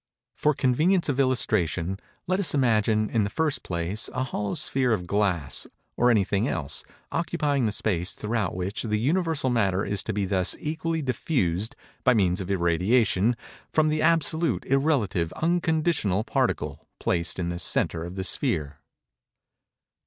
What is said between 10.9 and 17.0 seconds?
diffused, by means of irradiation, from the absolute, irrelative, unconditional particle,